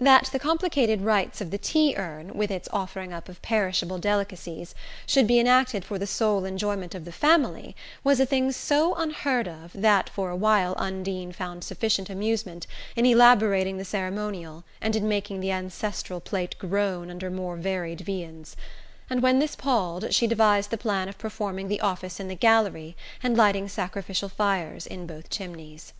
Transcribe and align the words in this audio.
That 0.00 0.30
the 0.32 0.40
complicated 0.40 1.00
rites 1.02 1.40
of 1.40 1.52
the 1.52 1.56
tea 1.56 1.94
urn, 1.96 2.34
with 2.34 2.50
its 2.50 2.68
offering 2.72 3.12
up 3.12 3.28
of 3.28 3.40
perishable 3.40 3.98
delicacies, 3.98 4.74
should 5.06 5.28
be 5.28 5.38
enacted 5.38 5.84
for 5.84 5.96
the 5.96 6.08
sole 6.08 6.44
enjoyment 6.44 6.92
of 6.92 7.04
the 7.04 7.12
family, 7.12 7.76
was 8.02 8.18
a 8.18 8.26
thing 8.26 8.50
so 8.50 8.96
unheard 8.96 9.46
of 9.46 9.70
that 9.72 10.08
for 10.10 10.28
a 10.28 10.34
while 10.34 10.74
Undine 10.76 11.30
found 11.30 11.62
sufficient 11.62 12.10
amusement 12.10 12.66
in 12.96 13.06
elaborating 13.06 13.76
the 13.78 13.84
ceremonial, 13.84 14.64
and 14.80 14.96
in 14.96 15.06
making 15.08 15.38
the 15.38 15.52
ancestral 15.52 16.18
plate 16.20 16.58
groan 16.58 17.08
under 17.08 17.30
more 17.30 17.54
varied 17.56 18.00
viands; 18.00 18.56
and 19.08 19.22
when 19.22 19.38
this 19.38 19.54
palled 19.54 20.12
she 20.12 20.26
devised 20.26 20.70
the 20.70 20.78
plan 20.78 21.08
of 21.08 21.16
performing 21.16 21.68
the 21.68 21.80
office 21.80 22.18
in 22.18 22.26
the 22.26 22.34
gallery 22.34 22.96
and 23.22 23.36
lighting 23.36 23.68
sacrificial 23.68 24.28
fires 24.28 24.84
in 24.84 25.06
both 25.06 25.30
chimneys. 25.30 25.92